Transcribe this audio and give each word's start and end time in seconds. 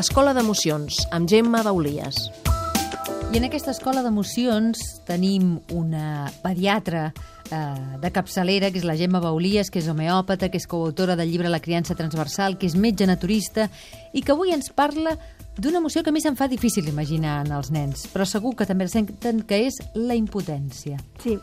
Escola 0.00 0.32
d'Emocions, 0.32 1.02
amb 1.12 1.28
Gemma 1.28 1.60
Baulies. 1.62 2.30
I 3.30 3.38
en 3.38 3.44
aquesta 3.46 3.70
escola 3.74 4.00
d'emocions 4.02 4.80
tenim 5.06 5.52
una 5.76 6.30
pediatra 6.42 7.10
eh, 7.12 7.58
de 8.00 8.10
capçalera, 8.10 8.70
que 8.72 8.80
és 8.80 8.86
la 8.88 8.96
Gemma 8.96 9.20
Baulies, 9.20 9.68
que 9.70 9.82
és 9.82 9.90
homeòpata, 9.92 10.48
que 10.48 10.56
és 10.58 10.66
coautora 10.66 11.18
del 11.20 11.30
llibre 11.30 11.52
La 11.52 11.60
criança 11.60 11.94
transversal, 11.94 12.56
que 12.58 12.66
és 12.66 12.74
metge 12.74 13.06
naturista 13.06 13.68
i 14.10 14.24
que 14.24 14.32
avui 14.32 14.54
ens 14.56 14.72
parla 14.74 15.18
d'una 15.60 15.78
emoció 15.78 16.02
que 16.02 16.10
a 16.10 16.16
mi 16.16 16.22
se'n 16.24 16.38
fa 16.38 16.48
difícil 16.48 16.88
imaginar 16.88 17.42
en 17.44 17.52
els 17.54 17.70
nens, 17.70 18.08
però 18.10 18.24
segur 18.24 18.56
que 18.56 18.66
també 18.66 18.88
senten 18.88 19.44
que 19.44 19.66
és 19.68 19.78
la 19.94 20.16
impotència. 20.18 20.96
Sí, 21.22 21.36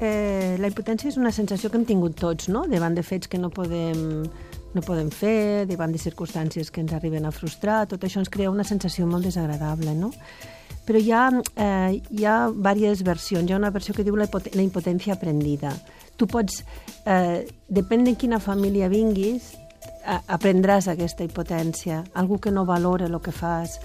eh, 0.00 0.56
la 0.60 0.68
impotència 0.68 1.10
és 1.10 1.16
una 1.20 1.32
sensació 1.32 1.70
que 1.70 1.78
hem 1.80 1.86
tingut 1.88 2.18
tots, 2.20 2.50
no?, 2.52 2.66
davant 2.70 2.96
de 2.96 3.04
fets 3.06 3.28
que 3.28 3.40
no 3.40 3.50
podem, 3.50 4.24
no 4.76 4.84
podem 4.84 5.10
fer, 5.10 5.66
davant 5.70 5.92
de 5.92 6.00
circumstàncies 6.02 6.70
que 6.70 6.82
ens 6.84 6.92
arriben 6.96 7.26
a 7.26 7.32
frustrar, 7.32 7.86
tot 7.88 8.04
això 8.04 8.20
ens 8.20 8.32
crea 8.32 8.52
una 8.52 8.64
sensació 8.64 9.06
molt 9.08 9.24
desagradable, 9.28 9.94
no? 9.96 10.12
Però 10.86 11.00
hi 11.02 11.10
ha, 11.10 11.26
eh, 11.58 12.00
hi 12.14 12.24
ha 12.24 12.36
diverses 12.52 13.02
versions. 13.02 13.48
Hi 13.50 13.54
ha 13.54 13.58
una 13.58 13.72
versió 13.74 13.94
que 13.94 14.04
diu 14.06 14.14
la, 14.14 14.28
la 14.30 14.62
impotència 14.62 15.16
aprendida. 15.16 15.72
Tu 16.16 16.28
pots, 16.30 16.60
eh, 17.04 17.42
depèn 17.68 18.04
de 18.06 18.14
quina 18.14 18.38
família 18.38 18.88
vinguis, 18.88 19.54
eh, 19.56 20.20
aprendràs 20.30 20.86
aquesta 20.86 21.26
impotència. 21.26 22.04
Algú 22.14 22.38
que 22.38 22.52
no 22.54 22.64
valora 22.64 23.10
el 23.10 23.18
que 23.20 23.32
fas, 23.34 23.80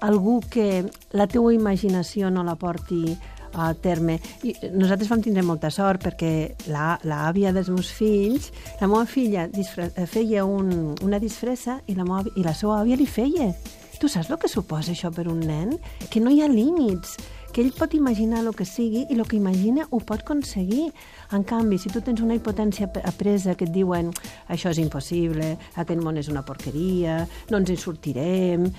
algú 0.00 0.40
que 0.50 0.84
la 1.10 1.26
teua 1.26 1.54
imaginació 1.54 2.30
no 2.30 2.44
la 2.44 2.54
porti 2.54 3.16
a 3.54 3.70
terme. 3.74 4.18
I 4.42 4.54
nosaltres 4.74 5.10
vam 5.10 5.22
tindre 5.24 5.44
molta 5.46 5.70
sort 5.70 6.04
perquè 6.06 6.32
l'àvia 6.68 7.52
dels 7.56 7.70
meus 7.72 7.90
fills, 7.92 8.50
la 8.80 8.90
meva 8.90 9.06
filla 9.06 9.46
disfre, 9.52 9.90
feia 10.10 10.44
un, 10.44 10.94
una 11.02 11.20
disfressa 11.22 11.80
i 11.86 11.96
la, 11.96 12.04
meva, 12.04 12.24
i 12.36 12.46
la 12.46 12.54
seva 12.56 12.80
àvia 12.82 12.98
li 12.98 13.06
feia. 13.06 13.52
Tu 13.96 14.10
saps 14.12 14.28
el 14.28 14.36
que 14.36 14.50
suposa 14.52 14.92
això 14.92 15.08
per 15.14 15.24
un 15.32 15.40
nen? 15.40 15.72
Que 16.12 16.20
no 16.20 16.28
hi 16.28 16.42
ha 16.44 16.50
límits, 16.52 17.16
que 17.56 17.62
ell 17.64 17.72
pot 17.72 17.94
imaginar 17.96 18.42
el 18.44 18.52
que 18.52 18.66
sigui 18.68 19.06
i 19.08 19.14
el 19.16 19.24
que 19.24 19.38
imagina 19.38 19.86
ho 19.88 20.02
pot 20.04 20.20
aconseguir. 20.20 20.90
En 21.32 21.46
canvi, 21.48 21.78
si 21.80 21.88
tu 21.88 22.02
tens 22.04 22.20
una 22.20 22.36
hipotència 22.36 22.90
apresa 23.08 23.54
que 23.56 23.64
et 23.64 23.72
diuen 23.72 24.10
això 24.52 24.68
és 24.74 24.82
impossible, 24.82 25.54
aquest 25.72 26.02
món 26.04 26.20
és 26.20 26.28
una 26.28 26.44
porqueria, 26.44 27.22
no 27.48 27.62
ens 27.62 27.72
en 27.72 27.80
sortirem... 27.80 28.72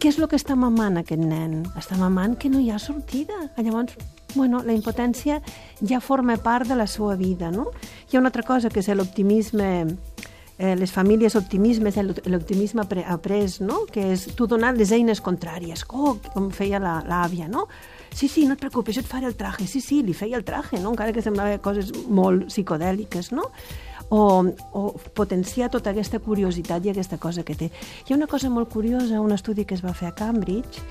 Què 0.00 0.08
és 0.08 0.16
el 0.16 0.30
que 0.32 0.38
està 0.40 0.54
mamant 0.56 0.94
aquest 0.96 1.20
nen? 1.20 1.58
Està 1.76 1.98
mamant 2.00 2.32
que 2.40 2.48
no 2.48 2.56
hi 2.56 2.70
ha 2.72 2.78
sortida. 2.80 3.36
Llavors, 3.60 3.98
bueno, 4.32 4.62
la 4.64 4.72
impotència 4.72 5.42
ja 5.84 6.00
forma 6.00 6.38
part 6.40 6.70
de 6.70 6.78
la 6.78 6.86
seva 6.88 7.18
vida, 7.20 7.50
no? 7.52 7.66
Hi 8.08 8.16
ha 8.16 8.22
una 8.22 8.30
altra 8.32 8.46
cosa 8.48 8.70
que 8.72 8.80
és 8.80 8.88
l'optimisme 8.96 9.68
eh, 10.56 10.72
les 10.76 10.92
famílies 10.92 11.36
optimismes, 11.36 12.00
l'optimisme 12.24 12.80
après, 12.80 13.60
no? 13.60 13.84
que 13.92 14.06
és 14.14 14.26
tu 14.36 14.46
donar 14.48 14.72
les 14.76 14.92
eines 14.92 15.20
contràries, 15.20 15.84
oh, 15.88 16.16
com 16.32 16.48
feia 16.48 16.80
l'àvia, 16.80 17.48
no? 17.48 17.66
Sí, 18.12 18.28
sí, 18.28 18.44
no 18.48 18.56
et 18.56 18.60
preocupes, 18.64 18.96
jo 18.96 19.04
et 19.04 19.08
faré 19.08 19.28
el 19.28 19.36
traje. 19.36 19.68
Sí, 19.68 19.80
sí, 19.84 20.02
li 20.04 20.16
feia 20.16 20.36
el 20.40 20.44
traje, 20.48 20.80
no? 20.80 20.92
encara 20.92 21.12
que 21.12 21.24
semblava 21.24 21.60
coses 21.64 21.92
molt 22.08 22.48
psicodèliques, 22.48 23.32
no? 23.32 23.48
O, 24.10 24.42
o 24.74 24.80
potenciar 25.14 25.68
tota 25.70 25.92
aquesta 25.92 26.18
curiositat 26.18 26.82
i 26.82 26.90
aquesta 26.90 27.18
cosa 27.22 27.44
que 27.46 27.54
té. 27.54 27.68
Hi 27.70 28.10
ha 28.12 28.16
una 28.16 28.26
cosa 28.26 28.50
molt 28.50 28.72
curiosa, 28.72 29.20
un 29.22 29.30
estudi 29.30 29.62
que 29.64 29.76
es 29.78 29.84
va 29.86 29.94
fer 29.94 30.08
a 30.10 30.16
Cambridge, 30.18 30.82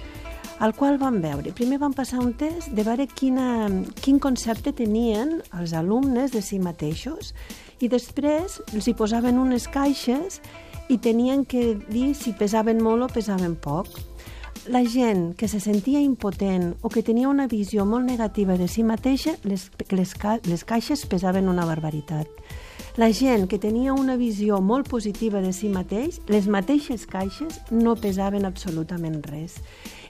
al 0.60 0.76
qual 0.76 0.98
vam 1.00 1.22
veure. 1.24 1.54
Primer 1.56 1.80
vam 1.80 1.96
passar 1.96 2.20
un 2.20 2.34
test 2.38 2.70
de 2.76 2.84
veure 2.84 3.08
quina, 3.08 3.68
quin 4.04 4.20
concepte 4.20 4.74
tenien 4.76 5.40
els 5.56 5.74
alumnes 5.74 6.36
de 6.36 6.44
si 6.44 6.60
mateixos 6.60 7.34
i 7.80 7.88
després 7.88 8.60
els 8.76 8.88
hi 8.88 8.94
posaven 8.94 9.40
unes 9.40 9.70
caixes 9.72 10.42
i 10.92 11.00
tenien 11.00 11.46
que 11.46 11.78
dir 11.88 12.12
si 12.16 12.36
pesaven 12.36 12.84
molt 12.84 13.08
o 13.08 13.12
pesaven 13.14 13.56
poc. 13.56 13.88
La 14.68 14.84
gent 14.84 15.32
que 15.40 15.48
se 15.48 15.62
sentia 15.64 16.02
impotent 16.04 16.74
o 16.84 16.92
que 16.92 17.06
tenia 17.08 17.30
una 17.30 17.48
visió 17.48 17.86
molt 17.88 18.06
negativa 18.06 18.58
de 18.60 18.68
si 18.68 18.84
mateixa, 18.84 19.38
les, 19.48 19.70
les, 19.96 20.16
les 20.46 20.66
caixes 20.68 21.06
pesaven 21.08 21.48
una 21.48 21.66
barbaritat. 21.66 22.28
La 23.00 23.14
gent 23.14 23.46
que 23.48 23.56
tenia 23.64 23.94
una 23.96 24.18
visió 24.20 24.58
molt 24.60 24.90
positiva 24.92 25.40
de 25.40 25.54
si 25.56 25.70
mateix, 25.72 26.18
les 26.28 26.50
mateixes 26.52 27.06
caixes 27.08 27.62
no 27.72 27.94
pesaven 27.96 28.44
absolutament 28.44 29.22
res. 29.24 29.54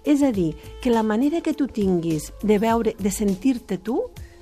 És 0.09 0.23
a 0.25 0.31
dir, 0.33 0.55
que 0.81 0.89
la 0.89 1.03
manera 1.05 1.43
que 1.45 1.53
tu 1.53 1.67
tinguis 1.69 2.31
de 2.41 2.57
veure, 2.57 2.95
de 2.97 3.11
sentir-te 3.13 3.77
tu, 3.77 3.99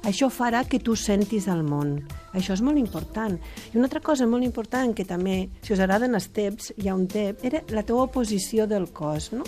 això 0.07 0.31
farà 0.31 0.63
que 0.63 0.79
tu 0.79 0.95
sentis 0.95 1.49
el 1.51 1.65
món. 1.67 1.97
Això 2.31 2.55
és 2.55 2.63
molt 2.63 2.79
important. 2.79 3.35
I 3.73 3.81
una 3.81 3.89
altra 3.89 3.99
cosa 3.99 4.29
molt 4.31 4.47
important, 4.47 4.95
que 4.95 5.03
també, 5.03 5.49
si 5.59 5.75
us 5.75 5.83
agraden 5.83 6.15
els 6.15 6.31
teps, 6.31 6.71
hi 6.79 6.87
ha 6.87 6.95
un 6.95 7.03
tep, 7.11 7.43
era 7.43 7.65
la 7.75 7.83
teva 7.83 8.07
posició 8.07 8.63
del 8.63 8.93
cos, 8.95 9.33
no? 9.35 9.43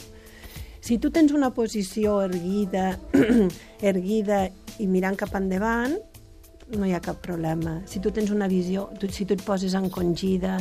Si 0.83 0.99
tu 0.99 1.07
tens 1.07 1.31
una 1.31 1.53
posició 1.55 2.19
erguida, 2.27 2.97
erguida 3.93 4.49
i 4.83 4.91
mirant 4.91 5.15
cap 5.15 5.39
endavant, 5.39 5.95
no 6.77 6.85
hi 6.85 6.93
ha 6.93 7.01
cap 7.01 7.21
problema. 7.25 7.79
Si 7.89 8.01
tu 8.03 8.11
tens 8.13 8.29
una 8.33 8.47
visió, 8.51 8.87
tu, 8.99 9.09
si 9.13 9.25
tu 9.25 9.37
et 9.37 9.43
poses 9.45 9.75
encongida, 9.77 10.59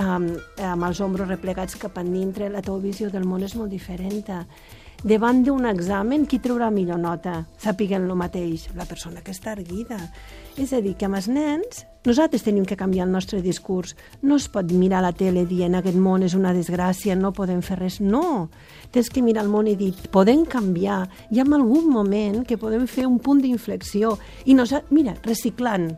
amb, 0.00 0.38
amb 0.64 0.88
els 0.88 1.00
ombros 1.04 1.28
replegats 1.28 1.76
cap 1.80 1.98
endintre, 2.00 2.48
la 2.48 2.62
teva 2.64 2.80
visió 2.82 3.10
del 3.12 3.28
món 3.28 3.44
és 3.44 3.56
molt 3.58 3.70
diferent 3.70 4.24
davant 5.04 5.44
d'un 5.44 5.64
examen, 5.64 6.26
qui 6.28 6.40
traurà 6.42 6.68
millor 6.70 6.98
nota? 7.00 7.46
Sàpiguen 7.60 8.04
el 8.04 8.16
mateix, 8.18 8.68
la 8.76 8.84
persona 8.84 9.22
que 9.24 9.32
està 9.32 9.54
erguida. 9.56 9.96
És 10.60 10.74
a 10.76 10.80
dir, 10.84 10.96
que 10.98 11.06
amb 11.08 11.16
els 11.16 11.28
nens 11.28 11.86
nosaltres 12.04 12.44
tenim 12.44 12.64
que 12.64 12.78
canviar 12.80 13.06
el 13.06 13.12
nostre 13.12 13.40
discurs. 13.44 13.94
No 14.22 14.36
es 14.40 14.48
pot 14.48 14.72
mirar 14.72 15.02
la 15.04 15.12
tele 15.12 15.46
dient 15.48 15.76
aquest 15.76 15.96
món 15.96 16.24
és 16.24 16.34
una 16.36 16.52
desgràcia, 16.56 17.16
no 17.16 17.32
podem 17.36 17.60
fer 17.64 17.78
res. 17.80 18.00
No! 18.00 18.48
Tens 18.92 19.10
que 19.12 19.24
mirar 19.24 19.44
el 19.44 19.52
món 19.52 19.68
i 19.68 19.76
dir, 19.76 19.92
podem 20.12 20.44
canviar. 20.48 21.06
Hi 21.30 21.40
ha 21.40 21.48
algun 21.48 21.88
moment 21.92 22.42
que 22.44 22.60
podem 22.60 22.86
fer 22.88 23.06
un 23.08 23.18
punt 23.20 23.40
d'inflexió. 23.44 24.16
I 24.44 24.56
nosaltres, 24.56 24.92
mira, 24.92 25.16
reciclant 25.24 25.94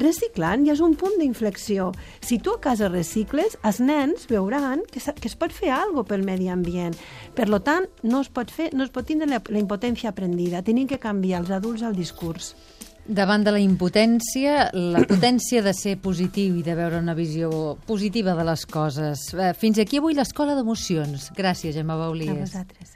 reciclant 0.00 0.66
ja 0.66 0.76
és 0.76 0.82
un 0.84 0.94
punt 0.98 1.18
d'inflexió. 1.20 1.90
Si 2.24 2.38
tu 2.38 2.54
a 2.54 2.60
casa 2.62 2.90
recicles, 2.92 3.56
els 3.66 3.80
nens 3.80 4.28
veuran 4.30 4.84
que, 4.90 5.00
que 5.00 5.30
es 5.30 5.36
pot 5.38 5.52
fer 5.52 5.72
alguna 5.74 6.08
pel 6.08 6.24
medi 6.26 6.48
ambient. 6.52 6.96
Per 7.36 7.48
lo 7.48 7.62
tant, 7.64 7.88
no 8.02 8.22
es 8.22 8.30
pot, 8.32 8.50
fer, 8.52 8.70
no 8.76 8.86
es 8.86 8.92
pot 8.94 9.06
tindre 9.08 9.28
la, 9.30 9.42
la 9.42 9.60
impotència 9.60 10.12
aprendida. 10.12 10.62
Tenim 10.62 10.88
que 10.88 11.00
canviar 11.02 11.42
els 11.42 11.52
adults 11.54 11.84
el 11.86 11.96
discurs. 11.98 12.54
Davant 13.02 13.42
de 13.42 13.50
la 13.50 13.58
impotència, 13.58 14.68
la 14.72 15.02
potència 15.10 15.62
de 15.64 15.72
ser 15.74 15.96
positiu 16.02 16.54
i 16.60 16.62
de 16.62 16.76
veure 16.78 17.00
una 17.02 17.16
visió 17.18 17.76
positiva 17.86 18.36
de 18.38 18.46
les 18.46 18.66
coses. 18.70 19.28
Eh, 19.34 19.52
fins 19.58 19.82
aquí 19.82 19.98
avui 19.98 20.14
l'Escola 20.14 20.54
d'Emocions. 20.58 21.32
Gràcies, 21.36 21.74
Gemma 21.74 21.98
Baulies. 21.98 22.36
A 22.36 22.46
vosaltres. 22.46 22.90